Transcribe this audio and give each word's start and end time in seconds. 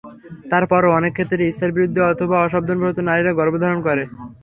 তার 0.51 0.63
পরও 0.71 0.95
অনেক 0.99 1.11
ক্ষেত্রে 1.13 1.41
ইচ্ছার 1.43 1.75
বিরুদ্ধে 1.75 2.01
অথবা 2.11 2.35
অসাবধানতাবশত 2.39 2.99
নারীরা 3.07 3.31
গর্ভধারণ 3.39 3.79
করে। 3.87 4.03